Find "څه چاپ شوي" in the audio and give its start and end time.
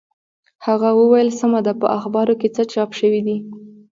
2.55-3.21